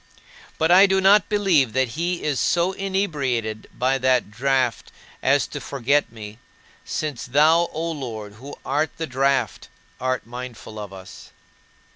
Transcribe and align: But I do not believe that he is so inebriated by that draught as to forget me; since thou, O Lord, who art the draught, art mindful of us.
But 0.57 0.71
I 0.71 0.87
do 0.87 0.99
not 0.99 1.29
believe 1.29 1.73
that 1.73 1.89
he 1.89 2.23
is 2.23 2.39
so 2.39 2.71
inebriated 2.71 3.69
by 3.71 3.99
that 3.99 4.31
draught 4.31 4.91
as 5.21 5.45
to 5.49 5.61
forget 5.61 6.11
me; 6.11 6.39
since 6.83 7.27
thou, 7.27 7.69
O 7.71 7.91
Lord, 7.91 8.33
who 8.41 8.55
art 8.65 8.89
the 8.97 9.05
draught, 9.05 9.67
art 9.99 10.25
mindful 10.25 10.79
of 10.79 10.91
us. 10.91 11.29